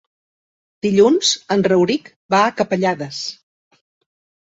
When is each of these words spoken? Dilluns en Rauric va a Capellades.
Dilluns 0.85 1.35
en 1.57 1.67
Rauric 1.69 2.11
va 2.37 2.43
a 2.49 2.57
Capellades. 2.65 3.25